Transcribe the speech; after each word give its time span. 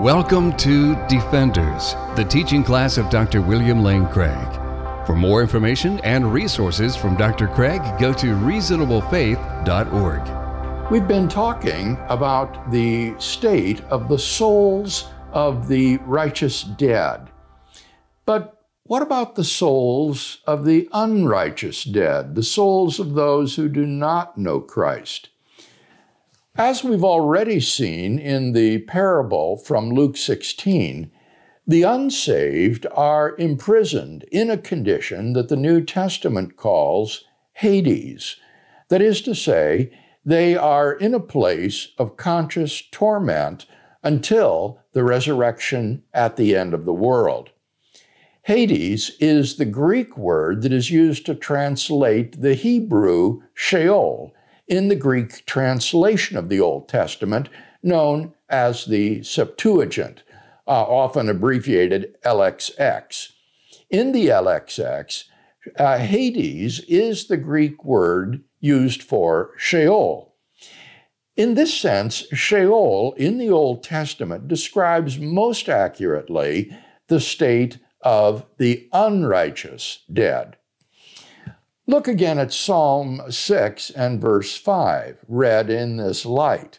Welcome 0.00 0.56
to 0.56 0.96
Defenders, 1.06 1.94
the 2.16 2.26
teaching 2.28 2.64
class 2.64 2.98
of 2.98 3.08
Dr. 3.10 3.40
William 3.40 3.84
Lane 3.84 4.08
Craig. 4.08 4.52
For 5.06 5.14
more 5.14 5.40
information 5.40 6.00
and 6.00 6.32
resources 6.32 6.96
from 6.96 7.16
Dr. 7.16 7.46
Craig, 7.46 7.80
go 8.00 8.12
to 8.14 8.34
reasonablefaith.org. 8.34 10.90
We've 10.90 11.06
been 11.06 11.28
talking 11.28 11.96
about 12.08 12.72
the 12.72 13.14
state 13.20 13.82
of 13.82 14.08
the 14.08 14.18
souls 14.18 15.10
of 15.32 15.68
the 15.68 15.98
righteous 15.98 16.64
dead. 16.64 17.30
But 18.26 18.64
what 18.82 19.02
about 19.02 19.36
the 19.36 19.44
souls 19.44 20.38
of 20.44 20.64
the 20.64 20.88
unrighteous 20.92 21.84
dead, 21.84 22.34
the 22.34 22.42
souls 22.42 22.98
of 22.98 23.14
those 23.14 23.54
who 23.54 23.68
do 23.68 23.86
not 23.86 24.36
know 24.36 24.58
Christ? 24.58 25.28
As 26.56 26.84
we've 26.84 27.02
already 27.02 27.58
seen 27.58 28.16
in 28.16 28.52
the 28.52 28.78
parable 28.78 29.56
from 29.56 29.90
Luke 29.90 30.16
16, 30.16 31.10
the 31.66 31.82
unsaved 31.82 32.86
are 32.92 33.34
imprisoned 33.38 34.22
in 34.30 34.50
a 34.50 34.56
condition 34.56 35.32
that 35.32 35.48
the 35.48 35.56
New 35.56 35.84
Testament 35.84 36.56
calls 36.56 37.24
Hades. 37.54 38.36
That 38.88 39.02
is 39.02 39.20
to 39.22 39.34
say, 39.34 39.90
they 40.24 40.54
are 40.54 40.92
in 40.92 41.12
a 41.12 41.18
place 41.18 41.88
of 41.98 42.16
conscious 42.16 42.82
torment 42.82 43.66
until 44.04 44.78
the 44.92 45.02
resurrection 45.02 46.04
at 46.12 46.36
the 46.36 46.54
end 46.54 46.72
of 46.72 46.84
the 46.84 46.94
world. 46.94 47.50
Hades 48.42 49.10
is 49.18 49.56
the 49.56 49.64
Greek 49.64 50.16
word 50.16 50.62
that 50.62 50.72
is 50.72 50.88
used 50.88 51.26
to 51.26 51.34
translate 51.34 52.40
the 52.40 52.54
Hebrew 52.54 53.40
Sheol 53.54 54.32
in 54.66 54.88
the 54.88 54.96
Greek 54.96 55.44
translation 55.46 56.36
of 56.36 56.48
the 56.48 56.60
Old 56.60 56.88
Testament, 56.88 57.48
known 57.82 58.34
as 58.48 58.86
the 58.86 59.22
Septuagint, 59.22 60.22
uh, 60.66 60.82
often 60.82 61.28
abbreviated 61.28 62.14
LXX. 62.24 63.32
In 63.90 64.12
the 64.12 64.28
LXX, 64.28 65.24
uh, 65.78 65.98
Hades 65.98 66.80
is 66.88 67.26
the 67.26 67.36
Greek 67.36 67.84
word 67.84 68.42
used 68.60 69.02
for 69.02 69.50
Sheol. 69.58 70.34
In 71.36 71.54
this 71.54 71.74
sense, 71.74 72.24
Sheol 72.32 73.14
in 73.16 73.38
the 73.38 73.50
Old 73.50 73.82
Testament 73.82 74.48
describes 74.48 75.18
most 75.18 75.68
accurately 75.68 76.76
the 77.08 77.20
state 77.20 77.78
of 78.02 78.46
the 78.58 78.88
unrighteous 78.92 80.04
dead. 80.12 80.56
Look 81.86 82.08
again 82.08 82.38
at 82.38 82.52
Psalm 82.52 83.20
6 83.28 83.90
and 83.90 84.18
verse 84.18 84.56
5, 84.56 85.18
read 85.28 85.68
in 85.68 85.98
this 85.98 86.24
light. 86.24 86.78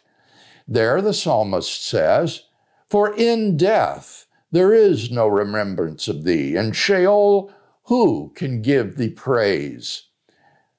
There 0.66 1.00
the 1.00 1.14
psalmist 1.14 1.84
says, 1.86 2.42
For 2.90 3.14
in 3.14 3.56
death 3.56 4.26
there 4.50 4.74
is 4.74 5.12
no 5.12 5.28
remembrance 5.28 6.08
of 6.08 6.24
thee, 6.24 6.56
and 6.56 6.74
Sheol, 6.74 7.52
who 7.84 8.32
can 8.34 8.62
give 8.62 8.96
thee 8.96 9.10
praise? 9.10 10.08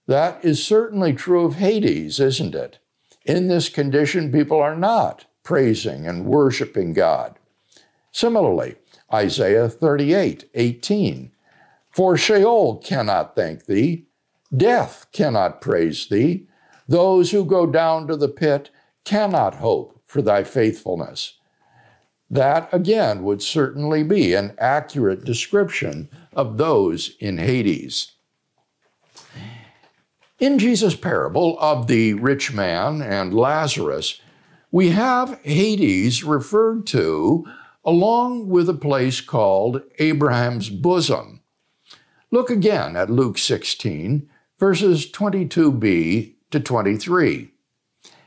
That 0.08 0.44
is 0.44 0.62
certainly 0.62 1.14
true 1.14 1.45
of 1.45 1.56
Hades, 1.56 2.19
isn't 2.19 2.53
it? 2.53 2.80
In 3.25 3.47
this 3.47 3.69
condition, 3.69 4.30
people 4.31 4.59
are 4.59 4.75
not 4.75 5.25
praising 5.44 6.06
and 6.06 6.25
worshiping 6.25 6.91
God. 6.91 7.39
Similarly, 8.12 8.75
Isaiah 9.14 9.69
38, 9.69 10.50
18. 10.53 11.31
For 11.91 12.17
Sheol 12.17 12.78
cannot 12.78 13.34
thank 13.34 13.66
thee, 13.66 14.06
Death 14.56 15.08
cannot 15.12 15.62
praise 15.62 16.08
thee. 16.08 16.48
Those 16.88 17.31
who 17.31 17.44
go 17.44 17.66
down 17.66 18.08
to 18.08 18.16
the 18.16 18.30
pit 18.30 18.70
cannot 19.03 19.56
hope 19.56 20.02
for 20.06 20.22
thy 20.22 20.44
faithfulness. 20.44 21.34
That, 22.30 22.70
again, 22.73 23.23
would 23.23 23.42
certainly 23.42 24.03
be 24.03 24.34
an 24.34 24.53
accurate 24.58 25.23
description 25.23 26.09
of 26.34 26.58
those 26.58 27.16
in 27.20 27.38
Hades. 27.38 28.14
In 30.40 30.59
Jesus' 30.59 30.96
parable 30.96 31.57
of 31.59 31.88
the 31.88 32.13
rich 32.13 32.53
man 32.53 33.02
and 33.02 33.34
Lazarus, 33.34 34.22
we 34.72 34.90
have 34.90 35.40
Hades 35.44 36.24
referred 36.24 36.86
to 36.88 37.46
along 37.84 38.50
with 38.50 38.69
a 38.69 38.74
place 38.74 39.22
called 39.22 39.81
Abraham's 39.97 40.69
bosom. 40.69 41.41
Look 42.30 42.50
again 42.50 42.97
at 42.97 43.09
Luke 43.09 43.38
16, 43.38 44.30
verses 44.57 45.09
22b 45.12 46.34
to 46.51 46.59
23. 46.59 47.51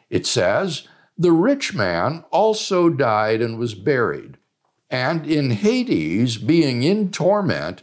It 0.08 0.26
says, 0.26 0.86
The 1.16 1.32
rich 1.32 1.74
man 1.74 2.24
also 2.30 2.88
died 2.88 3.40
and 3.40 3.58
was 3.58 3.74
buried, 3.74 4.38
and 4.90 5.26
in 5.26 5.50
Hades, 5.50 6.36
being 6.36 6.82
in 6.82 7.10
torment, 7.10 7.82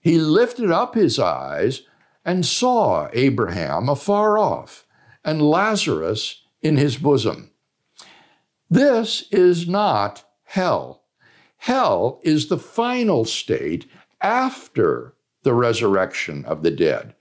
he 0.00 0.18
lifted 0.18 0.70
up 0.70 0.94
his 0.94 1.18
eyes 1.18 1.82
and 2.24 2.44
saw 2.44 3.08
Abraham 3.12 3.88
afar 3.88 4.38
off 4.38 4.86
and 5.24 5.42
Lazarus 5.42 6.42
in 6.62 6.76
his 6.76 6.96
bosom. 6.96 7.50
This 8.70 9.24
is 9.30 9.68
not 9.68 10.24
hell. 10.44 11.02
Hell 11.58 12.20
is 12.22 12.48
the 12.48 12.58
final 12.58 13.24
state 13.24 13.86
after 14.20 15.14
the 15.42 15.54
resurrection 15.54 16.44
of 16.44 16.62
the 16.62 16.70
dead. 16.70 17.14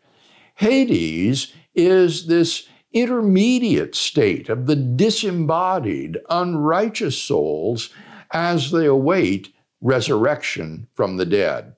Hades 0.56 1.54
is 1.74 2.28
this 2.28 2.68
intermediate 2.94 3.94
state 3.94 4.48
of 4.48 4.68
the 4.68 4.76
disembodied, 4.76 6.18
unrighteous 6.30 7.18
souls 7.22 7.90
as 8.32 8.72
they 8.72 8.86
await 8.86 9.54
resurrection 9.82 10.88
from 10.94 11.18
the 11.18 11.26
dead. 11.26 11.76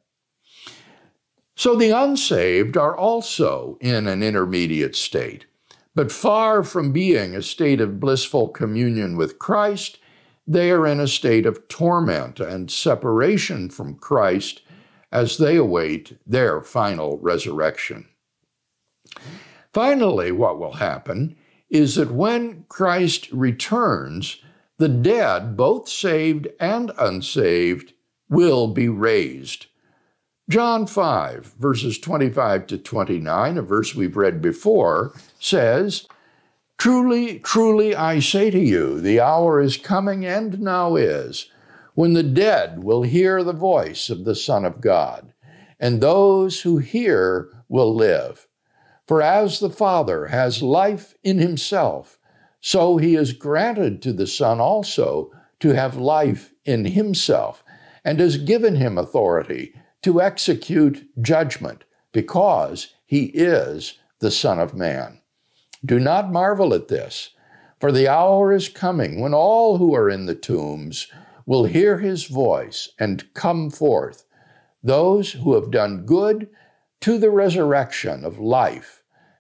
So 1.56 1.76
the 1.76 1.90
unsaved 1.90 2.78
are 2.78 2.96
also 2.96 3.80
in 3.82 4.06
an 4.06 4.22
intermediate 4.22 4.96
state, 4.96 5.48
but 5.96 6.12
far 6.12 6.62
from 6.62 6.92
being 6.92 7.36
a 7.36 7.42
state 7.42 7.82
of 7.82 8.00
blissful 8.00 8.50
communion 8.50 9.18
with 9.18 9.40
Christ, 9.40 9.98
they 10.46 10.70
are 10.70 10.86
in 10.86 11.00
a 11.00 11.08
state 11.08 11.48
of 11.48 11.68
torment 11.68 12.40
and 12.40 12.70
separation 12.70 13.72
from 13.72 13.96
Christ 13.96 14.62
as 15.12 15.40
they 15.40 15.56
await 15.56 16.18
their 16.28 16.62
final 16.62 17.18
resurrection. 17.18 18.08
Finally, 19.74 20.32
what 20.32 20.60
will 20.60 20.74
happen 20.74 21.36
is 21.70 21.96
that 21.96 22.12
when 22.12 22.66
Christ 22.70 23.30
returns, 23.32 24.42
the 24.78 24.90
dead, 24.90 25.58
both 25.58 25.90
saved 25.90 26.48
and 26.60 26.92
unsaved, 26.98 27.94
will 28.30 28.68
be 28.68 28.88
raised. 28.90 29.68
John 30.50 30.88
5, 30.88 31.56
verses 31.60 32.00
25 32.00 32.68
to 32.68 32.78
29, 32.78 33.58
a 33.58 33.62
verse 33.62 33.94
we've 33.94 34.16
read 34.16 34.42
before, 34.42 35.14
says, 35.40 36.08
Truly, 36.78 37.40
truly, 37.40 37.96
I 37.96 38.20
say 38.20 38.50
to 38.52 38.60
you, 38.60 39.02
the 39.02 39.20
hour 39.20 39.60
is 39.60 39.78
coming 39.78 40.26
and 40.26 40.62
now 40.62 40.96
is, 40.96 41.50
when 41.96 42.14
the 42.14 42.24
dead 42.24 42.84
will 42.84 43.02
hear 43.02 43.44
the 43.44 43.52
voice 43.52 44.10
of 44.10 44.24
the 44.24 44.36
Son 44.36 44.64
of 44.64 44.80
God, 44.80 45.34
and 45.80 46.00
those 46.00 46.62
who 46.62 46.78
hear 46.78 47.50
will 47.68 47.94
live. 47.94 48.47
For 49.08 49.22
as 49.22 49.60
the 49.60 49.70
Father 49.70 50.28
has 50.28 50.62
life 50.62 51.16
in 51.24 51.40
himself, 51.40 52.20
so 52.60 52.98
he 52.98 53.14
has 53.14 53.32
granted 53.32 54.02
to 54.02 54.12
the 54.12 54.28
Son 54.28 54.60
also 54.60 55.32
to 55.62 55.70
have 55.70 55.96
life 55.96 56.54
in 56.66 56.86
himself, 56.86 57.64
and 58.04 58.20
has 58.20 58.38
given 58.38 58.76
him 58.76 58.98
authority 58.98 59.74
to 60.02 60.22
execute 60.22 61.08
judgment, 61.22 61.86
because 62.12 62.94
he 63.06 63.26
is 63.28 63.98
the 64.20 64.32
Son 64.32 64.60
of 64.60 64.74
Man. 64.74 65.22
Do 65.86 66.00
not 66.00 66.32
marvel 66.32 66.74
at 66.74 66.90
this, 66.90 67.32
for 67.80 67.92
the 67.92 68.08
hour 68.08 68.52
is 68.52 68.70
coming 68.70 69.22
when 69.22 69.34
all 69.34 69.78
who 69.78 69.96
are 69.96 70.10
in 70.10 70.26
the 70.26 70.36
tombs 70.36 71.08
will 71.46 71.64
hear 71.64 72.00
his 72.00 72.26
voice 72.26 72.90
and 73.00 73.34
come 73.34 73.70
forth, 73.70 74.26
those 74.84 75.32
who 75.32 75.54
have 75.54 75.72
done 75.72 76.06
good 76.06 76.50
to 77.02 77.18
the 77.18 77.30
resurrection 77.30 78.26
of 78.26 78.40
life, 78.40 78.97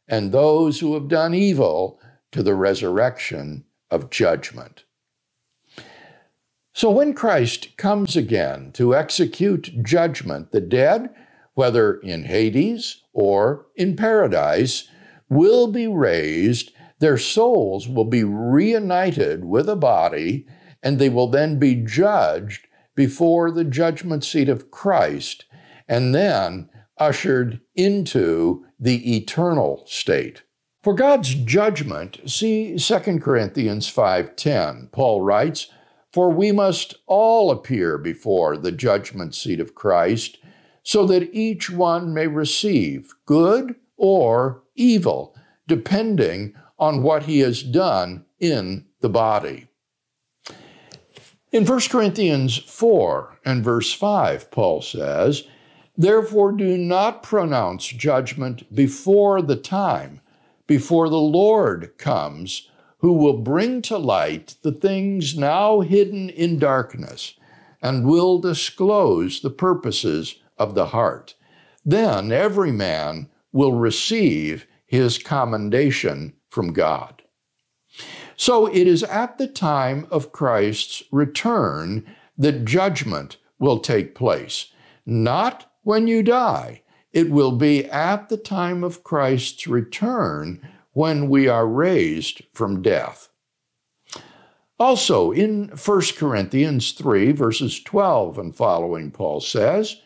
and 0.07 0.31
those 0.31 0.80
who 0.80 0.94
have 0.94 1.07
done 1.07 1.33
evil 1.33 2.00
to 2.31 2.44
the 2.44 2.56
resurrection 2.56 3.65
of 3.89 4.09
judgment. 4.09 4.83
So 6.74 6.92
when 6.92 7.13
Christ 7.13 7.75
comes 7.77 8.15
again 8.15 8.71
to 8.74 8.95
execute 8.95 9.83
judgment, 9.83 10.51
the 10.51 10.62
dead, 10.62 11.09
whether 11.56 11.95
in 11.95 12.25
Hades 12.25 13.01
or 13.13 13.65
in 13.75 13.95
paradise, 13.95 14.88
will 15.27 15.68
be 15.68 15.88
raised, 15.88 16.71
their 17.00 17.18
souls 17.18 17.88
will 17.88 18.06
be 18.06 18.24
reunited 18.24 19.45
with 19.45 19.68
a 19.68 19.75
body, 19.75 20.45
and 20.83 21.00
they 21.00 21.09
will 21.09 21.27
then 21.27 21.57
be 21.57 21.75
judged 21.75 22.68
before 22.95 23.50
the 23.51 23.63
judgment 23.63 24.24
seat 24.24 24.50
of 24.50 24.69
Christ, 24.69 25.45
and 25.88 26.13
then 26.13 26.69
ushered 26.99 27.61
into 27.75 28.65
the 28.79 29.15
eternal 29.15 29.83
state. 29.85 30.44
For 30.83 30.94
God's 30.94 31.33
judgment, 31.33 32.19
see 32.25 32.77
2 32.77 33.21
Corinthians 33.21 33.88
5:10. 33.89 34.89
Paul 34.91 35.21
writes, 35.21 35.67
For 36.13 36.29
we 36.29 36.51
must 36.51 36.95
all 37.07 37.51
appear 37.51 37.97
before 37.97 38.57
the 38.57 38.71
judgment 38.71 39.35
seat 39.35 39.59
of 39.59 39.75
Christ, 39.75 40.38
so 40.83 41.05
that 41.07 41.33
each 41.33 41.69
one 41.69 42.13
may 42.13 42.27
receive 42.27 43.13
good 43.25 43.75
or 43.97 44.63
evil, 44.75 45.35
depending 45.67 46.53
on 46.79 47.03
what 47.03 47.23
he 47.23 47.39
has 47.39 47.63
done 47.63 48.25
in 48.39 48.85
the 49.01 49.09
body. 49.09 49.67
In 51.51 51.65
1 51.65 51.79
Corinthians 51.89 52.57
4 52.57 53.39
and 53.44 53.63
verse 53.63 53.94
5, 53.94 54.51
Paul 54.51 54.81
says, 54.81 55.44
Therefore 55.97 56.51
do 56.51 56.77
not 56.77 57.23
pronounce 57.23 57.88
judgment 57.88 58.73
before 58.75 59.41
the 59.41 59.55
time, 59.55 60.21
before 60.67 61.09
the 61.09 61.17
Lord 61.17 61.97
comes, 61.97 62.69
who 62.99 63.13
will 63.13 63.38
bring 63.38 63.81
to 63.83 63.97
light 63.97 64.55
the 64.61 64.71
things 64.71 65.38
now 65.38 65.81
hidden 65.81 66.29
in 66.29 66.59
darkness, 66.59 67.35
and 67.81 68.05
will 68.05 68.39
disclose 68.39 69.41
the 69.41 69.49
purposes 69.49 70.35
of 70.57 70.75
the 70.75 70.88
heart. 70.88 71.35
Then 71.85 72.31
every 72.31 72.71
man 72.71 73.29
will 73.51 73.73
receive 73.73 74.67
his 74.85 75.17
commendation 75.17 76.33
from 76.49 76.73
God. 76.73 77.23
So 78.35 78.67
it 78.67 78.88
is 78.88 79.03
at 79.03 79.38
the 79.38 79.47
time 79.47 80.07
of 80.11 80.31
Christ's 80.31 81.03
return 81.11 82.05
that 82.38 82.65
judgment 82.65 83.38
will 83.57 83.79
take 83.79 84.13
place, 84.13 84.71
not 85.05 85.67
when 85.83 86.07
you 86.07 86.24
die. 86.24 86.81
It 87.12 87.29
will 87.29 87.53
be 87.53 87.85
at 87.85 88.29
the 88.29 88.38
time 88.38 88.83
of 88.83 89.03
Christ's 89.03 89.68
return 89.68 90.68
when 90.94 91.29
we 91.29 91.47
are 91.47 91.68
raised 91.68 92.41
from 92.53 92.81
death. 92.81 93.29
Also, 94.79 95.31
in 95.31 95.69
1 95.69 96.01
Corinthians 96.18 96.91
3, 96.91 97.31
verses 97.31 97.81
12 97.81 98.38
and 98.38 98.56
following, 98.56 99.09
Paul 99.09 99.41
says, 99.41 100.01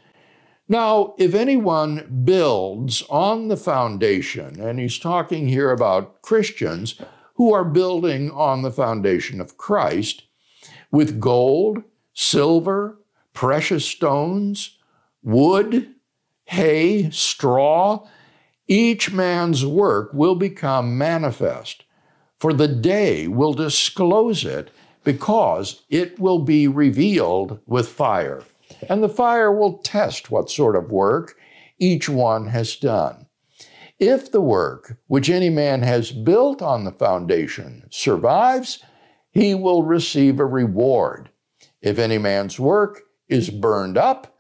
Now, 0.70 1.14
if 1.18 1.34
anyone 1.34 2.22
builds 2.24 3.04
on 3.10 3.50
the 3.50 3.58
foundation, 3.58 4.62
and 4.62 4.80
he's 4.80 4.98
talking 4.98 5.50
here 5.50 5.72
about 5.72 6.22
Christians 6.22 6.96
who 7.36 7.54
are 7.54 7.66
building 7.66 8.32
on 8.32 8.62
the 8.62 8.72
foundation 8.72 9.42
of 9.42 9.58
Christ 9.58 10.24
with 10.92 11.20
gold, 11.20 11.84
silver, 12.14 13.00
precious 13.34 13.86
stones, 13.86 14.78
wood, 15.24 15.94
hay, 16.46 17.10
straw, 17.12 18.08
each 18.68 19.12
man's 19.12 19.66
work 19.66 20.14
will 20.14 20.36
become 20.36 20.98
manifest, 20.98 21.84
for 22.40 22.54
the 22.54 22.68
day 22.68 23.28
will 23.28 23.54
disclose 23.54 24.46
it 24.46 24.72
because 25.04 25.84
it 25.90 26.20
will 26.20 26.40
be 26.40 26.68
revealed 26.68 27.60
with 27.66 27.90
fire. 27.90 28.44
And 28.88 29.04
the 29.04 29.10
fire 29.10 29.52
will 29.52 29.80
test 29.80 30.32
what 30.32 30.50
sort 30.50 30.76
of 30.76 30.92
work 30.92 31.36
each 31.80 32.08
one 32.08 32.48
has 32.48 32.76
done. 32.76 33.28
If 34.00 34.32
the 34.32 34.42
work 34.42 34.98
which 35.08 35.30
any 35.30 35.50
man 35.50 35.82
has 35.84 36.12
built 36.12 36.62
on 36.62 36.86
the 36.86 36.92
foundation 36.92 37.84
survives, 37.90 38.84
he 39.32 39.54
will 39.54 39.84
receive 39.84 40.40
a 40.40 40.46
reward. 40.46 41.30
If 41.82 42.00
any 42.00 42.18
man's 42.18 42.60
work 42.60 43.02
is 43.28 43.50
burned 43.50 43.98
up, 43.98 44.31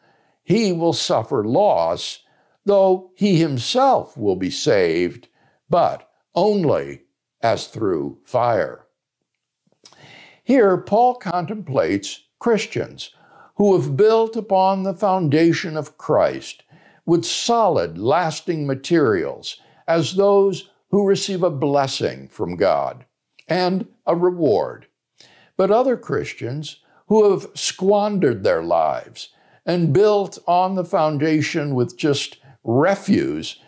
he 0.51 0.73
will 0.73 0.91
suffer 0.91 1.45
loss, 1.45 2.19
though 2.65 3.11
he 3.15 3.37
himself 3.37 4.17
will 4.17 4.35
be 4.35 4.49
saved, 4.49 5.29
but 5.69 6.11
only 6.35 7.03
as 7.41 7.67
through 7.67 8.17
fire. 8.25 8.85
Here, 10.43 10.75
Paul 10.77 11.15
contemplates 11.15 12.23
Christians 12.39 13.11
who 13.55 13.79
have 13.79 13.95
built 13.95 14.35
upon 14.35 14.83
the 14.83 14.93
foundation 14.93 15.77
of 15.77 15.97
Christ 15.97 16.63
with 17.05 17.23
solid, 17.23 17.97
lasting 17.97 18.67
materials 18.67 19.57
as 19.87 20.15
those 20.15 20.69
who 20.89 21.07
receive 21.07 21.43
a 21.43 21.49
blessing 21.49 22.27
from 22.27 22.57
God 22.57 23.05
and 23.47 23.87
a 24.05 24.15
reward. 24.15 24.87
But 25.55 25.71
other 25.71 25.95
Christians 25.95 26.81
who 27.07 27.31
have 27.31 27.47
squandered 27.55 28.43
their 28.43 28.63
lives 28.63 29.29
and 29.65 29.93
built 29.93 30.39
on 30.47 30.75
the 30.75 30.85
foundation 30.85 31.75
with 31.75 31.97
just 31.97 32.37
refuse, 32.63 33.59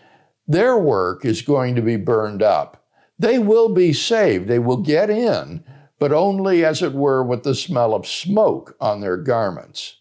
their 0.47 0.77
work 0.77 1.25
is 1.25 1.41
going 1.41 1.75
to 1.75 1.81
be 1.81 1.95
burned 1.95 2.43
up. 2.43 2.85
They 3.17 3.39
will 3.39 3.69
be 3.69 3.93
saved, 3.93 4.47
they 4.47 4.59
will 4.59 4.77
get 4.77 5.09
in, 5.09 5.63
but 5.99 6.11
only 6.11 6.65
as 6.65 6.81
it 6.81 6.93
were 6.93 7.23
with 7.23 7.43
the 7.43 7.55
smell 7.55 7.93
of 7.93 8.07
smoke 8.07 8.75
on 8.81 9.01
their 9.01 9.17
garments. 9.17 9.97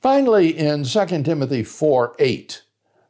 Finally, 0.00 0.56
in 0.56 0.84
2 0.84 1.06
Timothy 1.24 1.62
4 1.62 2.14
8, 2.18 2.62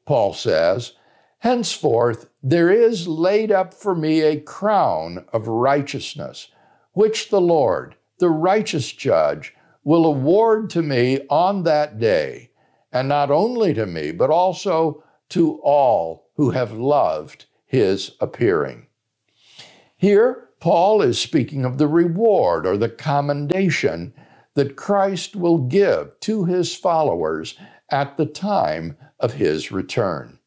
Paul 0.07 0.33
says, 0.33 0.95
Henceforth 1.41 2.31
there 2.43 2.71
is 2.71 3.07
laid 3.07 3.53
up 3.53 3.75
for 3.75 3.95
me 3.95 4.23
a 4.23 4.41
crown 4.41 5.27
of 5.33 5.47
righteousness, 5.47 6.49
which 6.93 7.29
the 7.29 7.41
Lord, 7.41 7.97
the 8.19 8.31
righteous 8.31 8.91
judge, 8.93 9.55
will 9.87 10.05
award 10.05 10.69
to 10.69 10.83
me 10.83 11.21
on 11.31 11.63
that 11.63 12.01
day, 12.01 12.51
and 12.91 13.09
not 13.09 13.31
only 13.31 13.73
to 13.73 13.87
me, 13.87 14.11
but 14.11 14.31
also 14.31 15.01
to 15.29 15.61
all 15.63 16.29
who 16.35 16.51
have 16.51 16.73
loved 16.73 17.47
his 17.65 18.11
appearing. 18.21 18.85
Here, 19.97 20.49
Paul 20.59 21.03
is 21.03 21.21
speaking 21.21 21.65
of 21.65 21.79
the 21.79 21.87
reward 21.87 22.67
or 22.67 22.77
the 22.77 22.89
commendation 22.89 24.13
that 24.55 24.75
Christ 24.75 25.37
will 25.37 25.59
give 25.59 26.19
to 26.19 26.45
his 26.47 26.75
followers 26.75 27.57
at 27.89 28.17
the 28.17 28.27
time 28.27 28.97
of 29.21 29.35
his 29.35 29.71
return. 29.71 30.41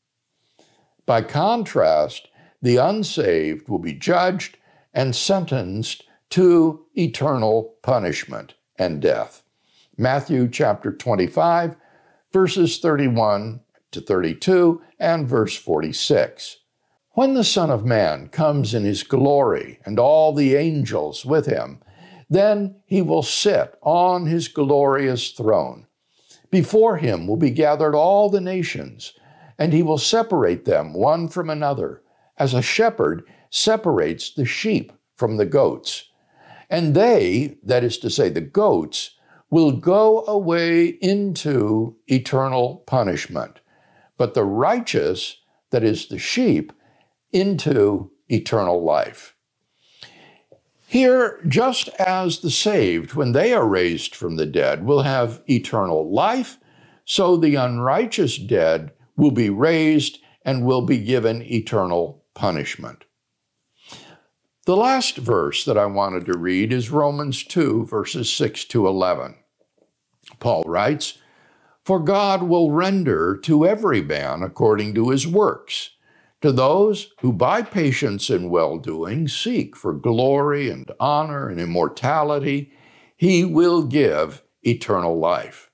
By 1.06 1.22
contrast, 1.22 2.28
the 2.62 2.76
unsaved 2.76 3.70
will 3.70 3.80
be 3.80 3.94
judged 3.94 4.58
and 4.94 5.16
sentenced 5.16 6.04
to 6.32 6.86
eternal 6.94 7.76
punishment 7.82 8.56
and 8.80 9.02
death. 9.02 9.44
Matthew 9.98 10.48
chapter 10.48 10.92
25, 10.92 11.76
verses 12.32 12.80
31 12.80 13.60
to 13.92 14.02
32, 14.02 14.82
and 15.00 15.28
verse 15.28 15.56
46. 15.56 16.58
When 17.12 17.34
the 17.34 17.44
Son 17.44 17.70
of 17.70 17.86
Man 17.86 18.30
comes 18.30 18.74
in 18.74 18.86
his 18.86 19.04
glory 19.04 19.80
and 19.84 20.00
all 20.00 20.34
the 20.34 20.56
angels 20.56 21.26
with 21.26 21.46
him, 21.46 21.82
then 22.30 22.76
he 22.86 23.02
will 23.02 23.24
sit 23.24 23.78
on 23.82 24.28
his 24.28 24.48
glorious 24.48 25.32
throne. 25.32 25.88
Before 26.52 26.98
him 26.98 27.28
will 27.28 27.38
be 27.38 27.52
gathered 27.52 27.96
all 27.96 28.30
the 28.30 28.42
nations, 28.42 29.14
and 29.58 29.74
he 29.74 29.84
will 29.84 29.98
separate 29.98 30.66
them 30.66 30.94
one 30.94 31.28
from 31.28 31.50
another, 31.50 32.02
as 32.38 32.54
a 32.54 32.62
shepherd 32.62 33.24
separates 33.50 34.32
the 34.32 34.46
sheep 34.46 34.94
from 35.16 35.38
the 35.38 35.46
goats. 35.46 36.09
And 36.70 36.96
they, 36.96 37.58
that 37.64 37.84
is 37.84 37.98
to 38.00 38.10
say, 38.10 38.30
the 38.30 38.42
goats, 38.42 39.12
will 39.50 39.72
go 39.72 40.24
away 40.26 40.86
into 40.86 41.96
eternal 42.08 42.84
punishment, 42.86 43.60
but 44.18 44.36
the 44.36 44.44
righteous, 44.44 45.38
that 45.72 45.84
is 45.84 46.08
the 46.08 46.20
sheep, 46.20 46.72
into 47.32 48.12
eternal 48.28 48.84
life. 48.84 49.36
Here, 50.86 51.40
just 51.48 51.90
as 52.00 52.40
the 52.40 52.52
saved, 52.52 53.14
when 53.14 53.32
they 53.32 53.54
are 53.54 53.68
raised 53.68 54.16
from 54.16 54.38
the 54.38 54.46
dead, 54.46 54.86
will 54.86 55.04
have 55.04 55.42
eternal 55.48 56.12
life, 56.12 56.58
so 57.06 57.38
the 57.38 57.56
unrighteous 57.56 58.38
dead 58.38 58.92
will 59.16 59.32
be 59.32 59.50
raised 59.50 60.20
and 60.44 60.66
will 60.66 60.84
be 60.84 60.98
given 60.98 61.42
eternal 61.44 62.24
punishment. 62.34 63.06
The 64.66 64.76
last 64.76 65.18
verse 65.18 65.66
that 65.66 65.78
I 65.78 65.86
wanted 65.86 66.26
to 66.26 66.38
read 66.38 66.74
is 66.74 66.92
Romans 66.92 67.44
2, 67.44 67.86
verses 67.86 68.32
6 68.32 68.66
to 68.66 68.88
11. 68.88 69.36
Paul 70.40 70.64
writes, 70.64 71.18
For 71.84 72.00
God 72.00 72.44
will 72.44 72.72
render 72.72 73.38
to 73.38 73.66
every 73.66 74.02
man 74.02 74.44
according 74.44 74.94
to 74.96 75.10
his 75.10 75.26
works 75.26 75.92
to 76.42 76.52
those 76.52 77.12
who 77.22 77.34
by 77.34 77.62
patience 77.62 78.30
and 78.30 78.50
well 78.50 78.78
doing 78.78 79.28
seek 79.28 79.76
for 79.76 79.94
glory 79.94 80.70
and 80.70 80.90
honor 81.00 81.50
and 81.50 81.60
immortality, 81.60 82.72
he 83.16 83.44
will 83.44 83.84
give 83.84 84.44
eternal 84.64 85.18
life. 85.20 85.70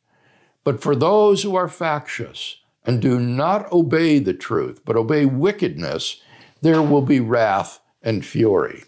But 0.64 0.82
for 0.82 0.96
those 0.96 1.44
who 1.44 1.56
are 1.56 1.68
factious 1.68 2.58
and 2.84 3.02
do 3.02 3.20
not 3.20 3.72
obey 3.72 4.20
the 4.20 4.34
truth, 4.34 4.82
but 4.86 4.96
obey 4.96 5.26
wickedness, 5.26 6.22
there 6.62 6.82
will 6.82 7.04
be 7.04 7.20
wrath 7.20 7.80
and 8.06 8.26
fury. 8.26 8.84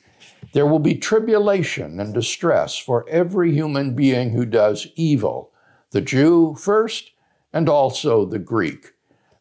There 0.54 0.68
will 0.68 0.80
be 0.80 0.96
tribulation 0.96 2.00
and 2.00 2.14
distress 2.14 2.78
for 2.78 3.08
every 3.10 3.52
human 3.52 3.96
being 3.96 4.32
who 4.32 4.46
does 4.46 4.88
evil, 4.96 5.52
the 5.92 6.02
Jew 6.02 6.56
first, 6.56 7.12
and 7.52 7.68
also 7.68 8.26
the 8.26 8.40
Greek. 8.40 8.94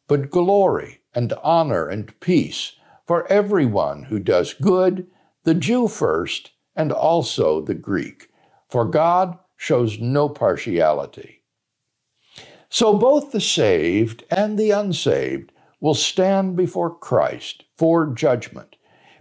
But 0.09 0.31
glory 0.31 1.01
and 1.15 1.33
honor 1.43 1.89
and 1.89 2.19
peace 2.21 2.73
for 3.07 3.31
everyone 3.31 4.05
who 4.05 4.19
does 4.19 4.55
good, 4.55 5.07
the 5.45 5.55
Jew 5.55 5.89
first, 5.89 6.53
and 6.75 6.93
also 6.93 7.61
the 7.61 7.75
Greek. 7.75 8.29
for 8.69 8.85
God 8.85 9.39
shows 9.57 9.99
no 9.99 10.29
partiality. 10.29 11.43
So 12.69 12.95
both 12.99 13.33
the 13.33 13.41
saved 13.41 14.25
and 14.31 14.59
the 14.59 14.71
unsaved 14.71 15.53
will 15.81 15.95
stand 15.95 16.57
before 16.57 16.95
Christ 16.95 17.65
for 17.77 18.07
judgment, 18.13 18.77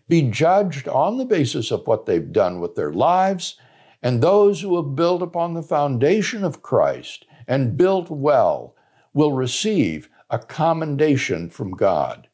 be 0.07 0.23
judged 0.23 0.87
on 0.87 1.17
the 1.17 1.25
basis 1.25 1.71
of 1.71 1.87
what 1.87 2.05
they've 2.05 2.31
done 2.31 2.59
with 2.59 2.75
their 2.75 2.93
lives, 2.93 3.59
and 4.01 4.21
those 4.21 4.61
who 4.61 4.75
have 4.75 4.95
built 4.95 5.21
upon 5.21 5.53
the 5.53 5.63
foundation 5.63 6.43
of 6.43 6.61
Christ 6.61 7.25
and 7.47 7.77
built 7.77 8.09
well 8.09 8.75
will 9.13 9.33
receive 9.33 10.09
a 10.29 10.39
commendation 10.39 11.49
from 11.49 11.71
God. 11.71 12.27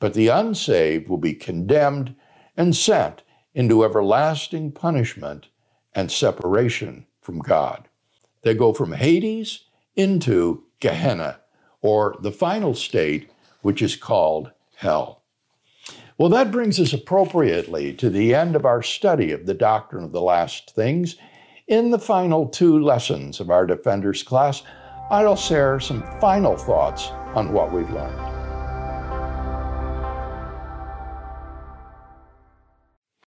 But 0.00 0.14
the 0.14 0.28
unsaved 0.28 1.08
will 1.08 1.18
be 1.18 1.34
condemned 1.34 2.14
and 2.56 2.76
sent 2.76 3.22
into 3.54 3.84
everlasting 3.84 4.72
punishment 4.72 5.48
and 5.94 6.10
separation 6.10 7.06
from 7.20 7.38
God. 7.38 7.88
They 8.42 8.54
go 8.54 8.72
from 8.74 8.92
Hades 8.92 9.64
into 9.96 10.64
Gehenna, 10.80 11.40
or 11.80 12.16
the 12.20 12.32
final 12.32 12.74
state, 12.74 13.30
which 13.62 13.80
is 13.80 13.96
called 13.96 14.50
hell. 14.76 15.22
Well, 16.16 16.28
that 16.28 16.52
brings 16.52 16.78
us 16.78 16.92
appropriately 16.92 17.92
to 17.94 18.08
the 18.08 18.36
end 18.36 18.54
of 18.54 18.64
our 18.64 18.82
study 18.82 19.32
of 19.32 19.46
the 19.46 19.54
doctrine 19.54 20.04
of 20.04 20.12
the 20.12 20.20
last 20.20 20.72
things. 20.72 21.16
In 21.66 21.90
the 21.90 21.98
final 21.98 22.46
two 22.46 22.78
lessons 22.78 23.40
of 23.40 23.50
our 23.50 23.66
Defenders 23.66 24.22
class, 24.22 24.62
I'll 25.10 25.34
share 25.34 25.80
some 25.80 26.04
final 26.20 26.56
thoughts 26.56 27.08
on 27.34 27.52
what 27.52 27.72
we've 27.72 27.90
learned. 27.90 28.33